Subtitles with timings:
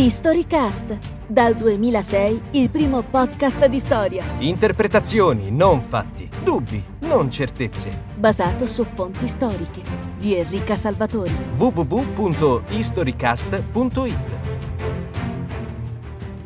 [0.00, 6.30] Historycast, dal 2006 il primo podcast di storia, Interpretazioni, non fatti.
[6.44, 8.04] Dubbi, non certezze.
[8.14, 9.82] basato su fonti storiche,
[10.16, 11.34] di Enrica Salvatori.
[11.56, 14.36] www.historycast.it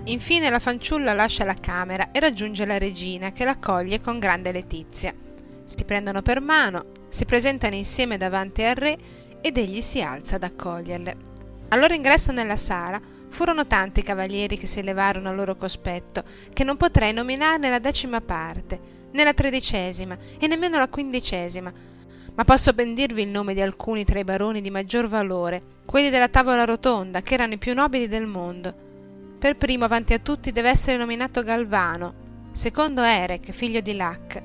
[0.05, 5.13] Infine la fanciulla lascia la camera e raggiunge la regina che l'accoglie con grande letizia.
[5.65, 8.97] Si prendono per mano, si presentano insieme davanti al re
[9.43, 11.17] ed egli si alza ad accoglierle.
[11.69, 16.23] Al loro ingresso nella sala furono tanti i cavalieri che si levarono al loro cospetto
[16.53, 18.79] che non potrei nominarne la decima parte,
[19.11, 21.73] né la tredicesima e nemmeno la quindicesima,
[22.35, 26.11] ma posso ben dirvi il nome di alcuni tra i baroni di maggior valore, quelli
[26.11, 28.73] della tavola rotonda, che erano i più nobili del mondo.
[29.39, 32.15] Per primo avanti a tutti deve essere nominato Galvano,
[32.53, 34.43] secondo Erec, figlio di Lac,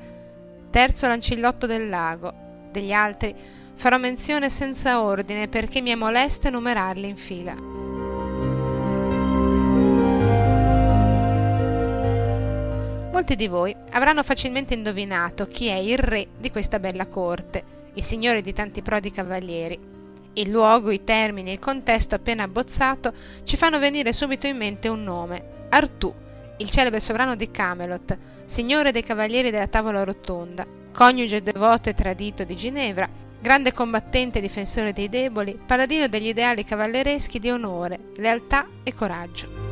[0.71, 2.33] terzo Lancillotto del Lago.
[2.71, 3.35] Degli altri
[3.75, 7.86] farò menzione senza ordine perché mi è molesto enumerarli in fila.
[13.17, 17.63] Molti di voi avranno facilmente indovinato chi è il re di questa bella corte,
[17.95, 19.79] il signore di tanti prodi cavalieri.
[20.33, 23.11] Il luogo, i termini, il contesto appena abbozzato
[23.43, 26.13] ci fanno venire subito in mente un nome, Artù,
[26.57, 28.15] il celebre sovrano di Camelot,
[28.45, 33.09] signore dei cavalieri della tavola rotonda, coniuge devoto e tradito di Ginevra,
[33.41, 39.66] grande combattente e difensore dei deboli, paladino degli ideali cavallereschi di onore, lealtà e coraggio.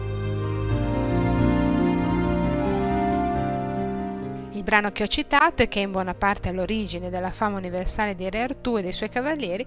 [4.65, 8.29] Brano che ho citato e che è in buona parte all'origine della fama universale di
[8.29, 9.65] Re Artù e dei suoi cavalieri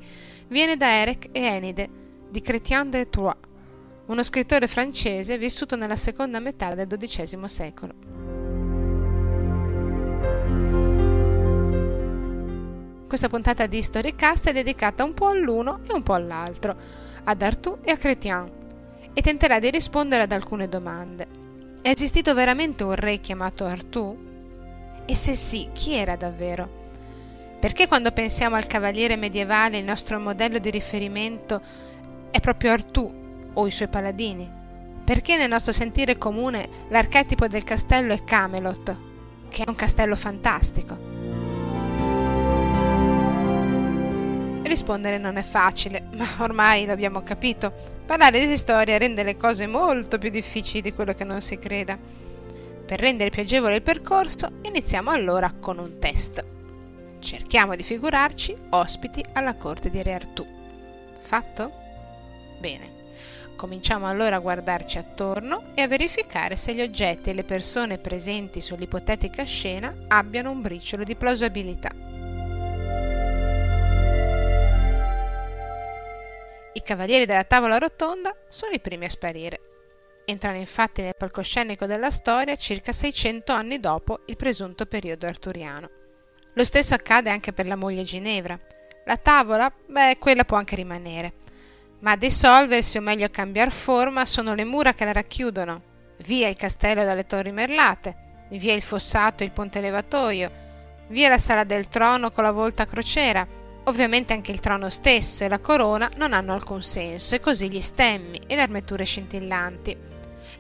[0.49, 1.89] viene da Eric e Enide
[2.29, 3.37] di Chrétien de Troyes,
[4.07, 7.95] uno scrittore francese vissuto nella seconda metà del XII secolo.
[13.07, 16.77] Questa puntata di Storycast è dedicata un po' all'uno e un po' all'altro,
[17.25, 18.51] ad Artù e a Chrétien,
[19.15, 21.27] e tenterà di rispondere ad alcune domande.
[21.81, 24.27] È esistito veramente un re chiamato Artù?
[25.11, 26.69] E se sì, chi era davvero?
[27.59, 31.63] Perché quando pensiamo al cavaliere medievale il nostro modello di riferimento
[32.31, 34.47] è proprio Artù o i suoi paladini?
[35.03, 38.97] Perché nel nostro sentire comune l'archetipo del castello è Camelot,
[39.49, 40.99] che è un castello fantastico?
[44.63, 47.73] Rispondere non è facile, ma ormai l'abbiamo capito.
[48.05, 52.27] Parlare di storia rende le cose molto più difficili di quello che non si creda.
[52.89, 56.43] Per rendere più agevole il percorso, iniziamo allora con un test.
[57.19, 60.47] Cerchiamo di figurarci ospiti alla corte di Re Artù.
[61.21, 61.71] Fatto?
[62.59, 62.97] Bene.
[63.57, 68.63] Cominciamo allora a guardarci attorno e a verificare se gli oggetti e le persone presenti
[68.63, 71.91] sull'ipotetica scena abbiano un briciolo di plausibilità.
[76.73, 79.61] I cavalieri della tavola rotonda sono i primi a sparire.
[80.31, 85.89] Entrano infatti nel palcoscenico della storia circa 600 anni dopo il presunto periodo arturiano.
[86.53, 88.61] Lo stesso accade anche per la moglie Ginevra.
[89.07, 91.33] La tavola, beh, quella può anche rimanere.
[92.01, 95.83] Ma a dissolversi o meglio cambiare forma sono le mura che la racchiudono.
[96.27, 100.51] Via il castello dalle torri merlate, via il fossato e il ponte levatoio,
[101.09, 103.49] via la sala del trono con la volta a crociera.
[103.85, 107.81] Ovviamente anche il trono stesso e la corona non hanno alcun senso, e così gli
[107.81, 110.08] stemmi e le armature scintillanti.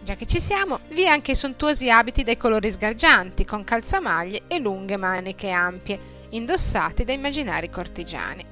[0.02, 4.58] Già che ci siamo, via anche i sontuosi abiti dai colori sgargianti, con calzamaglie e
[4.58, 8.44] lunghe maniche ampie, indossati da immaginari cortigiani.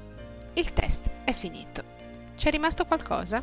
[0.54, 1.82] Il test è finito.
[2.36, 3.42] C'è rimasto qualcosa?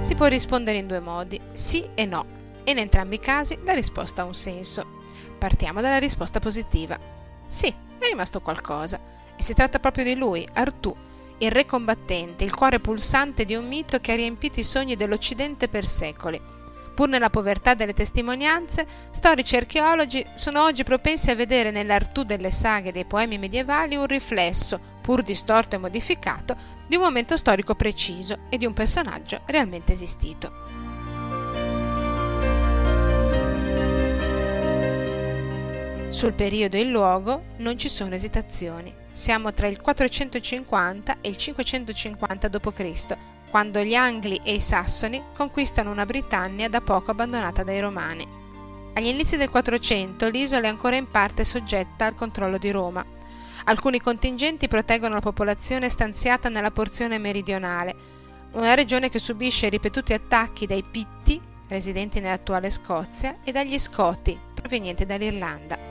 [0.00, 2.24] Si può rispondere in due modi, sì e no,
[2.62, 4.86] e in entrambi i casi la risposta ha un senso.
[5.38, 6.98] Partiamo dalla risposta positiva.
[7.48, 9.00] Sì, è rimasto qualcosa,
[9.36, 10.94] e si tratta proprio di lui, Artù,
[11.38, 15.68] il re combattente, il cuore pulsante di un mito che ha riempito i sogni dell'Occidente
[15.68, 16.40] per secoli.
[16.94, 22.50] Pur nella povertà delle testimonianze, storici e archeologi sono oggi propensi a vedere nell'Artù delle
[22.50, 26.56] saghe e dei poemi medievali un riflesso, pur distorto e modificato,
[26.86, 30.64] di un momento storico preciso e di un personaggio realmente esistito.
[36.08, 39.04] Sul periodo e il luogo non ci sono esitazioni.
[39.16, 43.16] Siamo tra il 450 e il 550 d.C.,
[43.48, 48.28] quando gli Angli e i Sassoni conquistano una Britannia da poco abbandonata dai Romani.
[48.92, 53.02] Agli inizi del 400 l'isola è ancora in parte soggetta al controllo di Roma.
[53.64, 57.94] Alcuni contingenti proteggono la popolazione stanziata nella porzione meridionale,
[58.52, 65.06] una regione che subisce ripetuti attacchi dai Pitti, residenti nell'attuale Scozia, e dagli Scoti, provenienti
[65.06, 65.85] dall'Irlanda.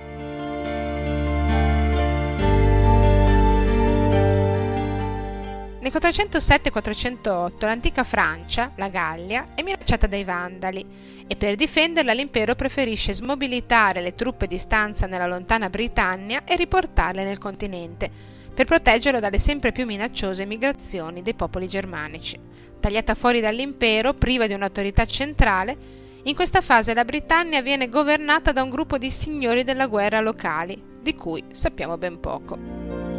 [5.95, 10.85] 407-408 l'antica Francia, la Gallia, è minacciata dai Vandali
[11.25, 17.23] e per difenderla l'impero preferisce smobilitare le truppe di stanza nella lontana Britannia e riportarle
[17.23, 18.11] nel continente,
[18.53, 22.37] per proteggerlo dalle sempre più minacciose migrazioni dei popoli germanici.
[22.77, 28.63] Tagliata fuori dall'impero, priva di un'autorità centrale, in questa fase la Britannia viene governata da
[28.63, 33.14] un gruppo di signori della guerra locali, di cui sappiamo ben poco.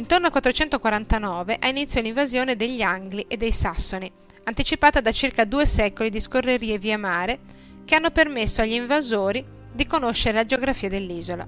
[0.00, 4.10] Intorno al 449 ha inizio l'invasione degli Angli e dei Sassoni,
[4.44, 7.38] anticipata da circa due secoli di scorrerie via mare
[7.84, 11.46] che hanno permesso agli invasori di conoscere la geografia dell'isola.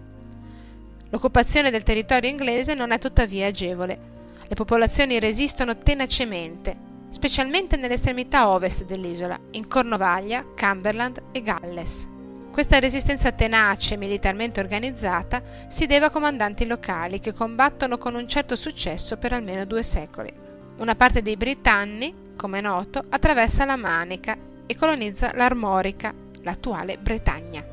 [1.08, 3.98] L'occupazione del territorio inglese non è tuttavia agevole.
[4.46, 6.76] Le popolazioni resistono tenacemente,
[7.08, 12.11] specialmente nell'estremità ovest dell'isola, in Cornovaglia, Cumberland e Galles.
[12.52, 18.28] Questa resistenza tenace e militarmente organizzata si deve a comandanti locali che combattono con un
[18.28, 20.30] certo successo per almeno due secoli.
[20.76, 26.12] Una parte dei Britanni, come è noto, attraversa la Manica e colonizza l'Armorica,
[26.42, 27.64] l'attuale Bretagna.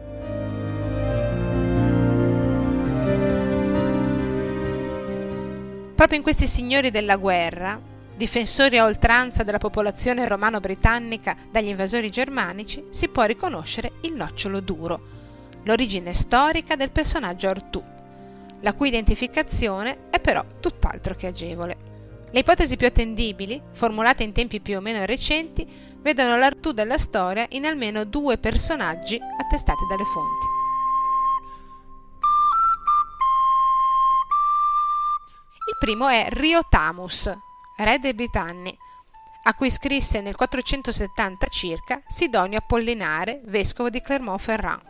[5.93, 7.88] Proprio in questi signori della guerra,
[8.19, 14.99] difensori a oltranza della popolazione romano-britannica dagli invasori germanici, si può riconoscere il nocciolo duro,
[15.63, 17.81] l'origine storica del personaggio Artù,
[18.59, 21.77] la cui identificazione è però tutt'altro che agevole.
[22.29, 25.65] Le ipotesi più attendibili, formulate in tempi più o meno recenti,
[26.01, 30.45] vedono l'Artù della storia in almeno due personaggi attestati dalle fonti.
[35.71, 37.47] Il primo è Riotamus,
[37.83, 38.75] re dei Britanni,
[39.43, 44.87] a cui scrisse nel 470 circa Sidonio Apollinare, vescovo di Clermont-Ferrand.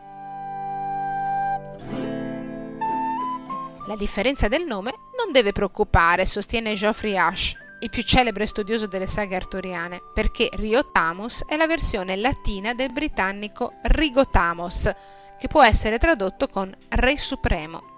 [3.86, 9.06] La differenza del nome non deve preoccupare, sostiene Geoffrey Ash, il più celebre studioso delle
[9.06, 14.90] saghe arturiane, perché Riotamus è la versione latina del britannico Rigotamos,
[15.38, 17.89] che può essere tradotto con Re Supremo.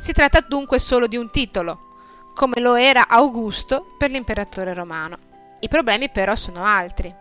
[0.00, 5.18] Si tratta dunque solo di un titolo, come lo era Augusto per l'imperatore romano.
[5.60, 7.14] I problemi però sono altri.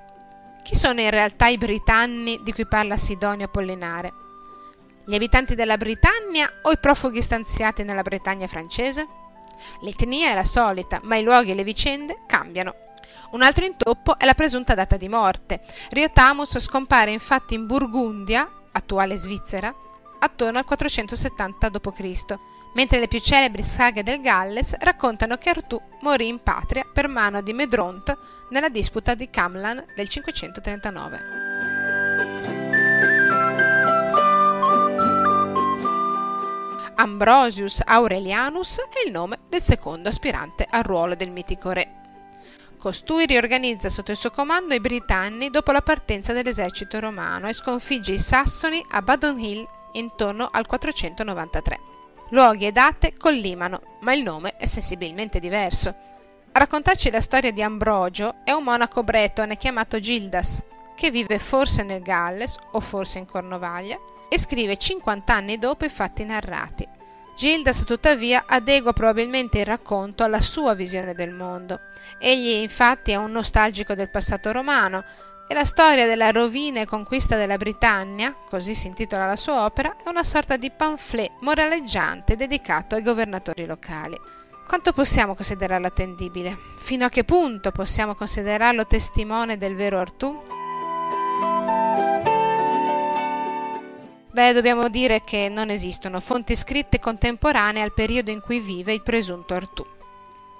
[0.63, 4.13] Chi sono in realtà i Britanni di cui parla Sidonio Apollinare?
[5.05, 9.05] Gli abitanti della Britannia o i profughi stanziati nella Bretagna francese?
[9.81, 12.73] L'etnia è la solita, ma i luoghi e le vicende cambiano.
[13.31, 15.59] Un altro intoppo è la presunta data di morte.
[15.89, 19.75] Riotamus scompare infatti in Burgundia, attuale Svizzera,
[20.19, 22.39] attorno al 470 d.C
[22.73, 27.41] mentre le più celebri saghe del Galles raccontano che Artù morì in patria per mano
[27.41, 28.17] di Medronte
[28.49, 31.19] nella disputa di Camlan del 539.
[36.95, 41.93] Ambrosius Aurelianus è il nome del secondo aspirante al ruolo del mitico re.
[42.77, 48.11] Costui riorganizza sotto il suo comando i Britanni dopo la partenza dell'esercito romano e sconfigge
[48.11, 51.88] i Sassoni a Badon Hill intorno al 493.
[52.29, 55.89] Luoghi e date collimano, ma il nome è sensibilmente diverso.
[56.51, 60.63] A raccontarci la storia di Ambrogio è un monaco bretone chiamato Gildas,
[60.95, 63.97] che vive forse nel Galles o forse in Cornovaglia
[64.29, 66.87] e scrive 50 anni dopo i fatti narrati.
[67.37, 71.79] Gildas tuttavia adegua probabilmente il racconto alla sua visione del mondo.
[72.19, 75.05] Egli infatti è un nostalgico del passato romano,
[75.51, 79.95] e la storia della rovina e conquista della Britannia, così si intitola la sua opera,
[80.05, 84.15] è una sorta di pamphlet moraleggiante dedicato ai governatori locali.
[84.67, 86.55] Quanto possiamo considerarlo attendibile?
[86.77, 90.39] Fino a che punto possiamo considerarlo testimone del vero Artù?
[94.31, 99.01] Beh, dobbiamo dire che non esistono fonti scritte contemporanee al periodo in cui vive il
[99.01, 99.83] presunto Artù.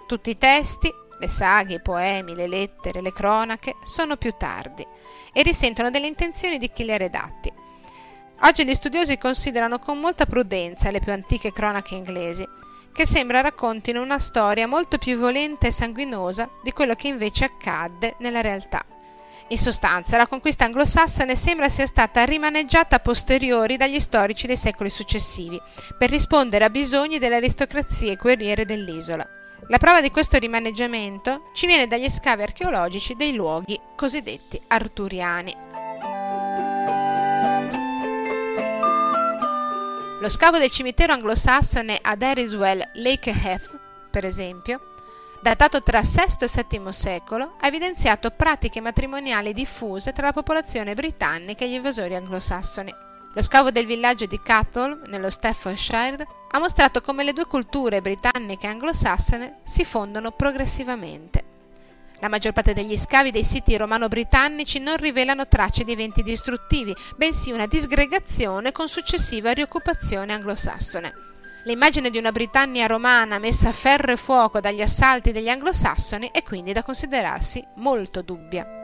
[0.07, 4.85] Tutti i testi, le saghe, i poemi, le lettere, le cronache sono più tardi
[5.33, 7.51] e risentono delle intenzioni di chi li ha redatti.
[8.41, 12.47] Oggi gli studiosi considerano con molta prudenza le più antiche cronache inglesi,
[12.93, 18.15] che sembra raccontino una storia molto più violenta e sanguinosa di quello che invece accadde
[18.19, 18.83] nella realtà.
[19.51, 24.89] In sostanza, la conquista anglosassone sembra sia stata rimaneggiata a posteriori dagli storici dei secoli
[24.89, 25.59] successivi,
[25.97, 29.38] per rispondere a bisogni delle aristocrazie guerriere dell'isola.
[29.67, 35.53] La prova di questo rimaneggiamento ci viene dagli scavi archeologici dei luoghi cosiddetti arturiani.
[40.21, 44.95] Lo scavo del cimitero anglosassone ad Eriswell Lake Heath, per esempio,
[45.41, 51.63] datato tra VI e VII secolo, ha evidenziato pratiche matrimoniali diffuse tra la popolazione britannica
[51.63, 53.07] e gli invasori anglosassoni.
[53.39, 58.65] Lo scavo del villaggio di Cathall, nello Staffordshire, ha mostrato come le due culture britanniche
[58.65, 61.45] e anglosassone si fondono progressivamente.
[62.19, 67.53] La maggior parte degli scavi dei siti romano-britannici non rivelano tracce di eventi distruttivi, bensì
[67.53, 71.13] una disgregazione con successiva rioccupazione anglosassone.
[71.63, 76.43] L'immagine di una Britannia romana messa a ferro e fuoco dagli assalti degli anglosassoni è
[76.43, 78.78] quindi da considerarsi molto dubbia.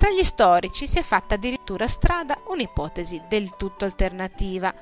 [0.00, 4.72] Tra gli storici si è fatta addirittura strada un'ipotesi del tutto alternativa,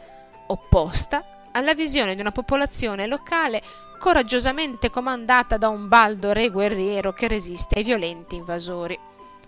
[0.47, 3.61] opposta alla visione di una popolazione locale
[3.99, 8.97] coraggiosamente comandata da un baldo re guerriero che resiste ai violenti invasori.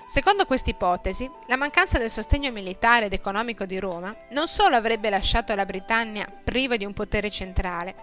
[0.09, 5.09] Secondo questa ipotesi, la mancanza del sostegno militare ed economico di Roma non solo avrebbe
[5.09, 7.95] lasciato la Britannia priva di un potere centrale,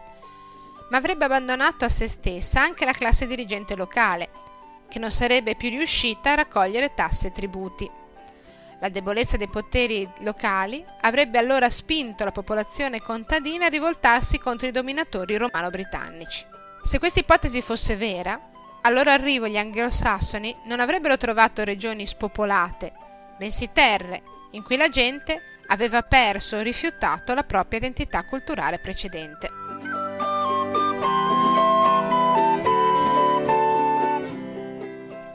[0.90, 4.47] ma avrebbe abbandonato a se stessa anche la classe dirigente locale,
[4.90, 7.90] che non sarebbe più riuscita a raccogliere tasse e tributi.
[8.80, 14.72] La debolezza dei poteri locali avrebbe allora spinto la popolazione contadina a rivoltarsi contro i
[14.72, 16.46] dominatori romano-britannici.
[16.84, 18.40] Se questa ipotesi fosse vera,
[18.84, 22.94] allora arrivo gli anglosassoni non avrebbero trovato regioni spopolate,
[23.38, 29.50] bensì terre in cui la gente aveva perso o rifiutato la propria identità culturale precedente.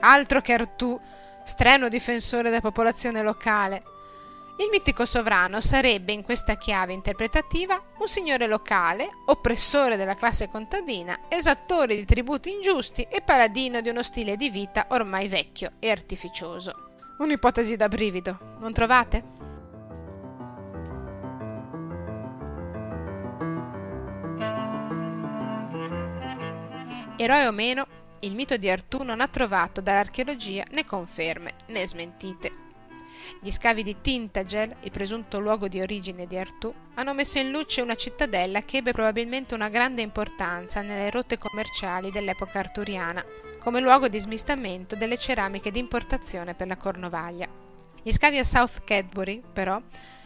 [0.04, 0.98] Altro che Artù,
[1.44, 3.84] strenuo difensore della popolazione locale,
[4.58, 11.20] il mitico sovrano sarebbe in questa chiave interpretativa un signore locale, oppressore della classe contadina,
[11.28, 16.90] esattore di tributi ingiusti e paladino di uno stile di vita ormai vecchio e artificioso.
[17.18, 19.40] Un'ipotesi da brivido, non trovate?
[27.16, 27.86] Eroe o meno,
[28.24, 32.60] il mito di Artù non ha trovato dall'archeologia né conferme né smentite.
[33.40, 37.80] Gli scavi di Tintagel, il presunto luogo di origine di Artù, hanno messo in luce
[37.80, 43.24] una cittadella che ebbe probabilmente una grande importanza nelle rotte commerciali dell'epoca arturiana,
[43.58, 47.48] come luogo di smistamento delle ceramiche di importazione per la Cornovaglia.
[48.02, 49.80] Gli scavi a South Cadbury, però,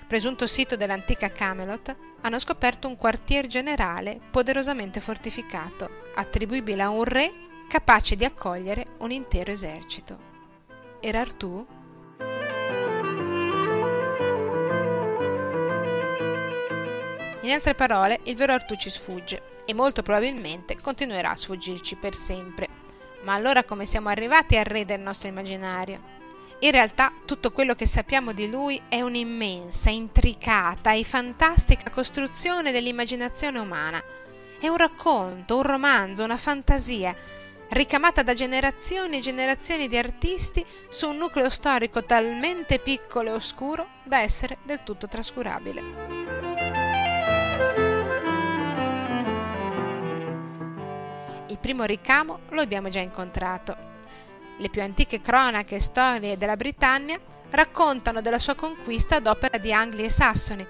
[0.06, 7.44] presunto sito dell'antica Camelot, hanno scoperto un quartier generale poderosamente fortificato, attribuibile a un re
[7.68, 10.18] capace di accogliere un intero esercito.
[11.00, 11.66] Era Artù?
[17.42, 22.14] In altre parole, il vero Artù ci sfugge e molto probabilmente continuerà a sfuggirci per
[22.14, 22.68] sempre.
[23.22, 26.14] Ma allora come siamo arrivati al re del nostro immaginario?
[26.60, 33.58] In realtà tutto quello che sappiamo di lui è un'immensa, intricata e fantastica costruzione dell'immaginazione
[33.58, 34.02] umana.
[34.58, 37.14] È un racconto, un romanzo, una fantasia,
[37.70, 43.88] ricamata da generazioni e generazioni di artisti su un nucleo storico talmente piccolo e oscuro
[44.04, 45.82] da essere del tutto trascurabile.
[51.48, 53.76] Il primo ricamo lo abbiamo già incontrato.
[54.58, 57.18] Le più antiche cronache e storie della Britannia
[57.50, 60.66] raccontano della sua conquista ad opera di Angli e Sassoni,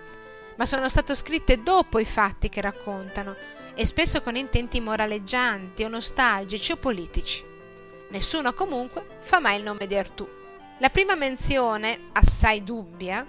[0.56, 5.88] ma sono state scritte dopo i fatti che raccontano e spesso con intenti moraleggianti o
[5.88, 7.44] nostalgici o politici.
[8.08, 10.26] Nessuno comunque fa mai il nome di Artù.
[10.78, 13.26] La prima menzione, assai dubbia,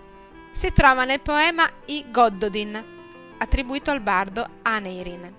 [0.51, 2.95] si trova nel poema I Goddodin,
[3.37, 5.35] attribuito al bardo Aneirin.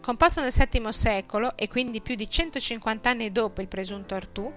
[0.00, 4.52] Composto nel VII secolo e quindi più di 150 anni dopo il presunto Artù,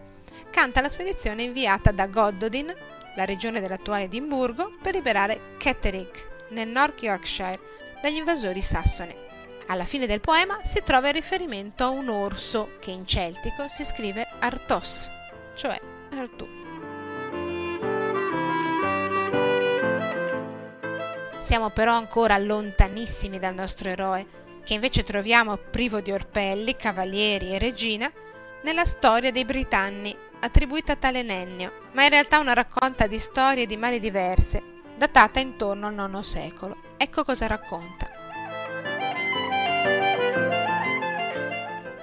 [0.49, 2.73] canta la spedizione inviata da Goddodin,
[3.15, 7.59] la regione dell'attuale Edimburgo, per liberare Catterick, nel North Yorkshire,
[8.01, 9.24] dagli invasori sassoni.
[9.67, 13.83] Alla fine del poema si trova il riferimento a un orso che in celtico si
[13.83, 15.09] scrive Artos,
[15.55, 15.79] cioè
[16.11, 16.47] Artù.
[21.39, 27.59] Siamo però ancora lontanissimi dal nostro eroe, che invece troviamo privo di orpelli, cavalieri e
[27.59, 28.11] regina,
[28.61, 33.65] nella storia dei Britanni, attribuita a tale Nennio, ma in realtà una raccolta di storie
[33.65, 34.61] di mali diverse,
[34.95, 36.77] datata intorno al IX secolo.
[36.97, 38.14] Ecco cosa racconta.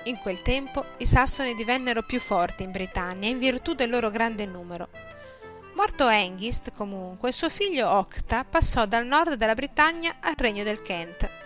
[0.05, 4.47] In quel tempo i sassoni divennero più forti in Britannia in virtù del loro grande
[4.47, 4.89] numero.
[5.75, 11.41] Morto Hengist, comunque, suo figlio Octa passò dal nord della Britannia al regno del Kent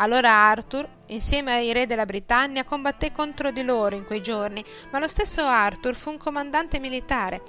[0.00, 4.98] allora Arthur, insieme ai re della Britannia, combatté contro di loro in quei giorni, ma
[4.98, 7.42] lo stesso Arthur fu un comandante militare.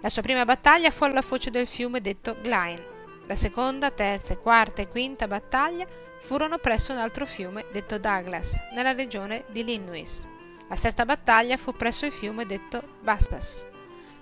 [0.00, 2.89] La sua prima battaglia fu alla foce del fiume detto Glyne.
[3.30, 5.86] La seconda, terza, quarta e quinta battaglia
[6.18, 10.26] furono presso un altro fiume detto Douglas, nella regione di Linwis.
[10.68, 13.64] La sesta battaglia fu presso il fiume detto Bastas.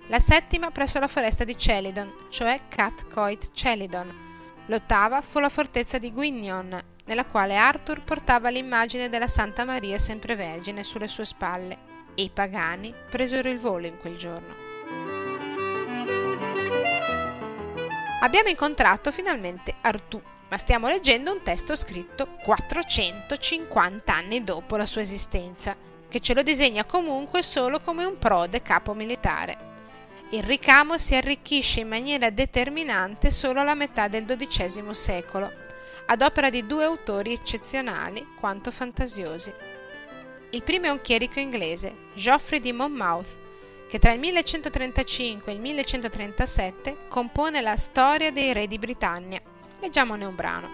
[0.08, 4.14] la settima presso la foresta di Celidon, cioè Cat Coit Celidon.
[4.66, 10.36] L'ottava fu la fortezza di Guignon, nella quale Arthur portava l'immagine della Santa Maria sempre
[10.36, 11.78] Vergine sulle sue spalle,
[12.14, 14.67] e i pagani presero il volo in quel giorno.
[18.20, 25.02] Abbiamo incontrato finalmente Artù, ma stiamo leggendo un testo scritto 450 anni dopo la sua
[25.02, 25.76] esistenza,
[26.08, 29.66] che ce lo disegna comunque solo come un prode capo militare.
[30.30, 35.52] Il ricamo si arricchisce in maniera determinante solo alla metà del XII secolo,
[36.06, 39.54] ad opera di due autori eccezionali quanto fantasiosi.
[40.50, 43.38] Il primo è un chierico inglese, Geoffrey di Monmouth,
[43.88, 49.40] che tra il 1135 e il 1137 compone la storia dei re di Britannia.
[49.80, 50.68] Leggiamone un brano.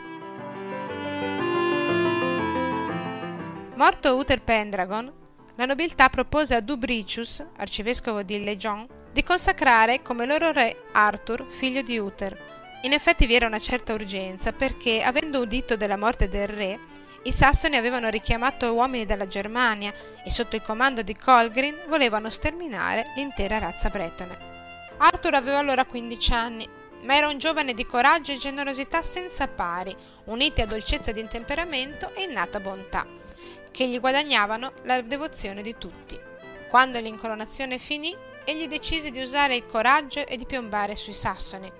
[3.76, 5.12] Morto Uther Pendragon,
[5.54, 11.82] la nobiltà propose a Dubricius, arcivescovo di Legion, di consacrare come loro re Arthur, figlio
[11.82, 12.52] di Uther.
[12.82, 16.78] In effetti vi era una certa urgenza perché, avendo udito della morte del re,
[17.26, 23.12] i sassoni avevano richiamato uomini dalla Germania e sotto il comando di Colgrin volevano sterminare
[23.16, 24.52] l'intera razza bretone.
[24.98, 26.68] Arthur aveva allora 15 anni,
[27.02, 32.14] ma era un giovane di coraggio e generosità senza pari, uniti a dolcezza di temperamento
[32.14, 33.06] e innata bontà,
[33.70, 36.20] che gli guadagnavano la devozione di tutti.
[36.68, 38.14] Quando l'incoronazione finì,
[38.44, 41.72] egli decise di usare il coraggio e di piombare sui sassoni.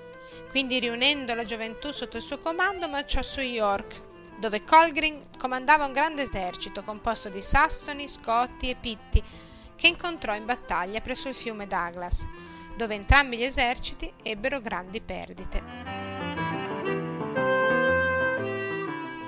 [0.49, 5.93] Quindi riunendo la gioventù sotto il suo comando marciò su York, dove Colgrin comandava un
[5.93, 9.23] grande esercito composto di sassoni, scotti e pitti,
[9.77, 12.27] che incontrò in battaglia presso il fiume Douglas,
[12.77, 15.63] dove entrambi gli eserciti ebbero grandi perdite.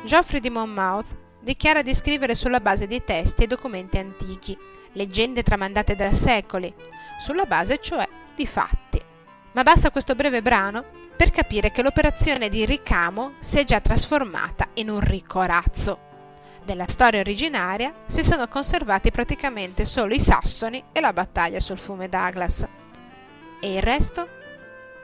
[0.04, 4.56] Geoffrey di Monmouth dichiara di scrivere sulla base di testi e documenti antichi,
[4.92, 6.72] leggende tramandate da secoli,
[7.18, 8.85] sulla base cioè di fatti.
[9.56, 10.84] Ma basta questo breve brano
[11.16, 15.98] per capire che l'operazione di ricamo si è già trasformata in un ricco razzo.
[16.62, 22.10] Della storia originaria si sono conservati praticamente solo i sassoni e la battaglia sul fiume
[22.10, 22.68] Douglas.
[23.58, 24.28] E il resto?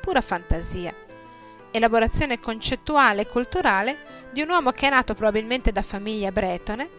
[0.02, 0.94] Pura fantasia.
[1.70, 6.90] Elaborazione concettuale e culturale di un uomo che è nato probabilmente da famiglia bretone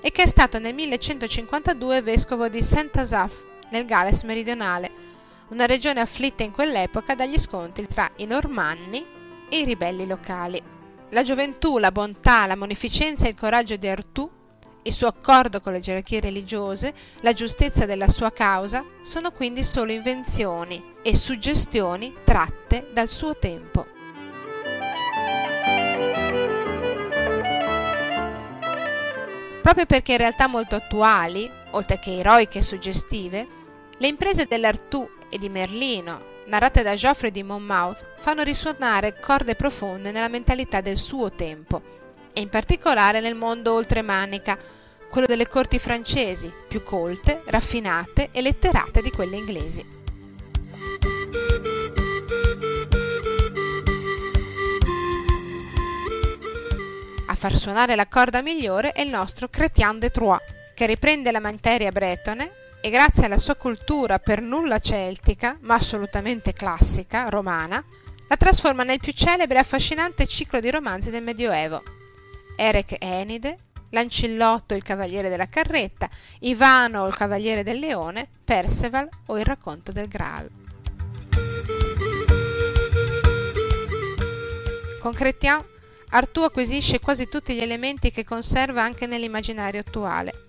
[0.00, 5.14] e che è stato nel 1152 vescovo di Saint-Asaph, nel Galles meridionale,
[5.48, 9.04] una regione afflitta in quell'epoca dagli scontri tra i normanni
[9.48, 10.60] e i ribelli locali.
[11.10, 14.28] La gioventù, la bontà, la munificenza e il coraggio di Artù,
[14.82, 19.92] il suo accordo con le gerarchie religiose, la giustezza della sua causa, sono quindi solo
[19.92, 23.86] invenzioni e suggestioni tratte dal suo tempo.
[29.62, 33.48] Proprio perché in realtà molto attuali, oltre che eroiche e suggestive,
[33.98, 40.10] le imprese dell'Artù e di Merlino, narrate da Geoffrey di Monmouth, fanno risuonare corde profonde
[40.10, 41.82] nella mentalità del suo tempo,
[42.32, 44.58] e in particolare nel mondo oltremanica,
[45.08, 49.94] quello delle corti francesi, più colte, raffinate e letterate di quelle inglesi.
[57.28, 60.42] A far suonare la corda migliore è il nostro Chrétien de Troyes,
[60.74, 66.52] che riprende la materia bretone e grazie alla sua cultura per nulla celtica, ma assolutamente
[66.52, 67.84] classica, romana,
[68.28, 71.82] la trasforma nel più celebre e affascinante ciclo di romanzi del Medioevo.
[72.56, 73.58] Erec Enide,
[73.90, 76.08] Lancillotto il cavaliere della carretta,
[76.42, 80.48] Ivano il cavaliere del leone, Perceval o il racconto del Graal.
[85.00, 85.60] Con Chrétien,
[86.10, 90.44] Artù acquisisce quasi tutti gli elementi che conserva anche nell'immaginario attuale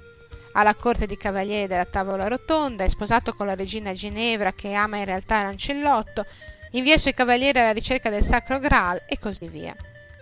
[0.58, 4.98] alla corte di cavalieri della tavola rotonda, è sposato con la regina Ginevra che ama
[4.98, 6.26] in realtà Lancellotto,
[6.72, 9.76] invia i suoi cavalieri alla ricerca del Sacro Graal e così via.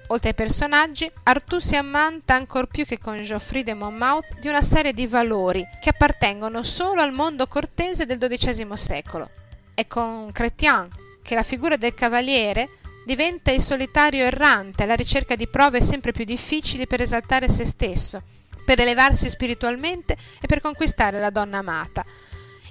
[0.07, 4.61] Oltre ai personaggi, Artù si ammanta ancor più che con Geoffrey de Monmouth di una
[4.61, 9.29] serie di valori che appartengono solo al mondo cortese del XII secolo.
[9.73, 10.89] È con Chrétien
[11.23, 12.69] che la figura del cavaliere
[13.05, 18.21] diventa il solitario errante alla ricerca di prove sempre più difficili per esaltare se stesso,
[18.65, 22.03] per elevarsi spiritualmente e per conquistare la donna amata,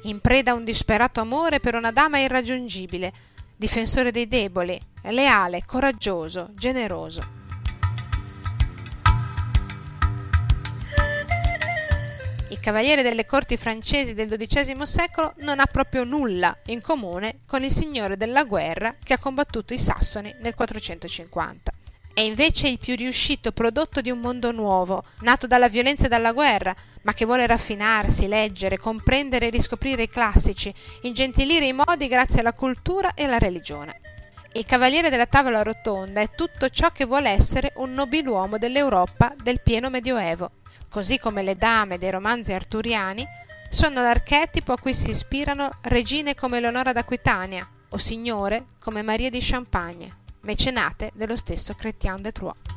[0.02, 3.12] in preda a un disperato amore per una dama irraggiungibile,
[3.56, 7.42] difensore dei deboli, leale, coraggioso, generoso.
[12.50, 17.64] Il cavaliere delle corti francesi del XII secolo non ha proprio nulla in comune con
[17.64, 21.73] il signore della guerra che ha combattuto i sassoni nel 450.
[22.14, 26.32] È invece il più riuscito prodotto di un mondo nuovo, nato dalla violenza e dalla
[26.32, 30.72] guerra, ma che vuole raffinarsi, leggere, comprendere e riscoprire i classici,
[31.02, 34.00] ingentilire i modi grazie alla cultura e alla religione.
[34.52, 39.60] Il Cavaliere della Tavola Rotonda è tutto ciò che vuole essere un nobiluomo dell'Europa del
[39.60, 40.52] pieno Medioevo,
[40.88, 43.26] così come le dame dei romanzi arturiani
[43.68, 49.40] sono l'archetipo a cui si ispirano regine come Leonora d'Aquitania o signore come Maria di
[49.40, 52.74] Champagne mecenate dello stesso Chrétien de Troyes.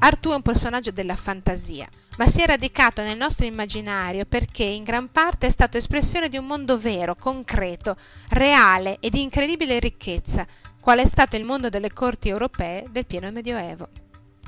[0.00, 4.82] Artù è un personaggio della fantasia, ma si è radicato nel nostro immaginario perché in
[4.82, 7.96] gran parte è stato espressione di un mondo vero, concreto,
[8.30, 10.44] reale e di incredibile ricchezza,
[10.80, 13.88] qual è stato il mondo delle corti europee del pieno medioevo.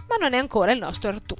[0.08, 1.36] Ma non è ancora il nostro Artù.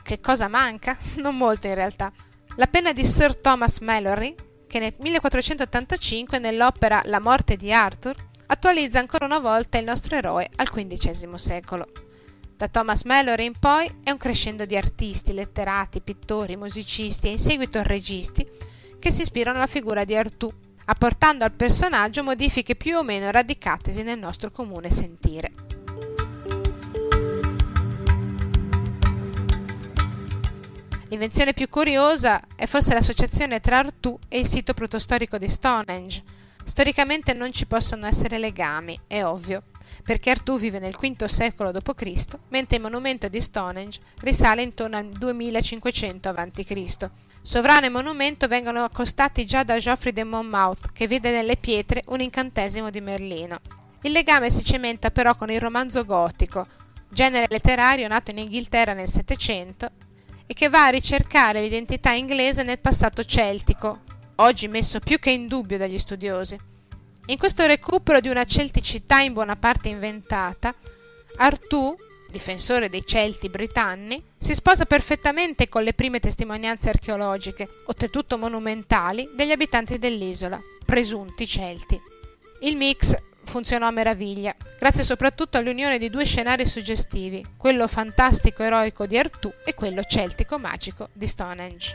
[0.00, 0.96] Che cosa manca?
[1.16, 2.12] Non molto in realtà.
[2.54, 4.34] La penna di Sir Thomas Mallory
[4.74, 10.50] che nel 1485 nell'opera La morte di Arthur attualizza ancora una volta il nostro eroe
[10.56, 11.86] al XV secolo.
[12.56, 17.38] Da Thomas Mallory in poi è un crescendo di artisti, letterati, pittori, musicisti e in
[17.38, 18.44] seguito registi
[18.98, 20.52] che si ispirano alla figura di Artù,
[20.86, 25.73] apportando al personaggio modifiche più o meno radicatesi nel nostro comune sentire.
[31.14, 36.24] L'invenzione più curiosa è forse l'associazione tra Artù e il sito protostorico di Stonehenge.
[36.64, 39.62] Storicamente non ci possono essere legami, è ovvio,
[40.02, 45.08] perché Artù vive nel V secolo d.C., mentre il monumento di Stonehenge risale intorno al
[45.10, 47.10] 2500 a.C.
[47.42, 52.22] Sovrano e monumento vengono accostati già da Geoffrey de Monmouth, che vede nelle pietre un
[52.22, 53.60] incantesimo di Merlino.
[54.02, 56.66] Il legame si cementa però con il romanzo gotico,
[57.08, 60.02] genere letterario nato in Inghilterra nel Settecento
[60.46, 64.00] e che va a ricercare l'identità inglese nel passato celtico,
[64.36, 66.58] oggi messo più che in dubbio dagli studiosi.
[67.26, 70.74] In questo recupero di una celticità in buona parte inventata,
[71.36, 71.96] Artù,
[72.30, 79.52] difensore dei Celti britanni, si sposa perfettamente con le prime testimonianze archeologiche, oltretutto monumentali, degli
[79.52, 81.98] abitanti dell'isola, presunti Celti.
[82.60, 89.06] Il mix funzionò a meraviglia, grazie soprattutto all'unione di due scenari suggestivi, quello fantastico eroico
[89.06, 91.94] di Artù e quello celtico magico di Stonehenge.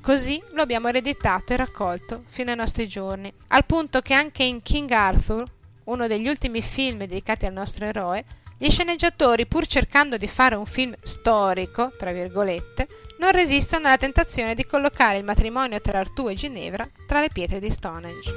[0.00, 4.62] Così lo abbiamo ereditato e raccolto fino ai nostri giorni, al punto che anche in
[4.62, 5.44] King Arthur,
[5.84, 8.24] uno degli ultimi film dedicati al nostro eroe,
[8.56, 14.54] gli sceneggiatori, pur cercando di fare un film storico, tra virgolette, non resistono alla tentazione
[14.54, 18.32] di collocare il matrimonio tra Artù e Ginevra tra le pietre di Stonehenge.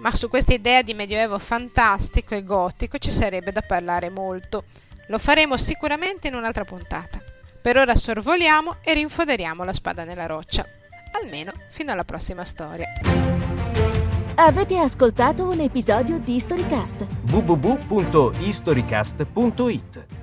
[0.00, 4.64] Ma su questa idea di medioevo fantastico e gotico ci sarebbe da parlare molto.
[5.08, 7.20] Lo faremo sicuramente in un'altra puntata.
[7.60, 10.64] Per ora sorvoliamo e rinfoderiamo la spada nella roccia.
[11.20, 12.86] Almeno fino alla prossima storia.
[14.36, 17.04] Avete ascoltato un episodio di Storycast?
[17.30, 20.15] www.historycast.it